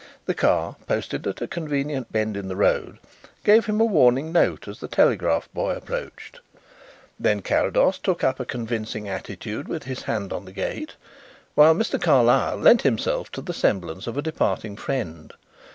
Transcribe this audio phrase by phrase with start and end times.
[0.25, 2.97] The car, posted at a convenient bend in the road,
[3.43, 6.39] gave him a warning note as the telegraph boy approached.
[7.19, 10.95] Then Carrados took up a convincing attitude with his hand on the gate
[11.53, 12.01] while Mr.
[12.01, 15.35] Carlyle lent himself to the semblance of a departing friend.